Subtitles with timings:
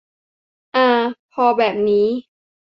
[0.75, 0.89] อา
[1.33, 2.07] พอแบบนี้